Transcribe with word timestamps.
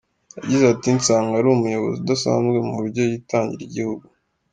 Yagize 0.37 0.65
ati” 0.73 0.87
Nsanga 0.97 1.33
ari 1.39 1.47
umuyobozi 1.49 1.97
udasanzwe 1.99 2.57
mu 2.67 2.73
buryo 2.79 3.01
yitangira 3.11 3.61
igihugu. 3.65 4.05